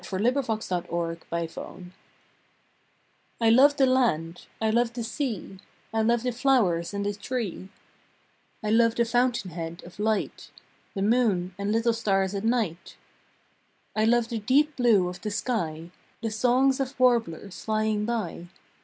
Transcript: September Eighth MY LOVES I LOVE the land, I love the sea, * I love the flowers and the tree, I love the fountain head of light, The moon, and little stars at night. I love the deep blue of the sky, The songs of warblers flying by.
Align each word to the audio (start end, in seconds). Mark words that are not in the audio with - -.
September 0.03 0.39
Eighth 0.49 1.25
MY 1.31 1.47
LOVES 1.57 1.57
I 3.39 3.49
LOVE 3.51 3.77
the 3.77 3.85
land, 3.85 4.47
I 4.59 4.71
love 4.71 4.93
the 4.93 5.03
sea, 5.03 5.59
* 5.77 5.93
I 5.93 6.01
love 6.01 6.23
the 6.23 6.31
flowers 6.31 6.91
and 6.91 7.05
the 7.05 7.13
tree, 7.13 7.69
I 8.63 8.71
love 8.71 8.95
the 8.95 9.05
fountain 9.05 9.51
head 9.51 9.83
of 9.85 9.99
light, 9.99 10.49
The 10.95 11.03
moon, 11.03 11.53
and 11.59 11.71
little 11.71 11.93
stars 11.93 12.33
at 12.33 12.43
night. 12.43 12.97
I 13.95 14.05
love 14.05 14.29
the 14.29 14.39
deep 14.39 14.75
blue 14.75 15.07
of 15.07 15.21
the 15.21 15.29
sky, 15.29 15.91
The 16.23 16.31
songs 16.31 16.79
of 16.79 16.99
warblers 16.99 17.63
flying 17.63 18.03
by. 18.05 18.47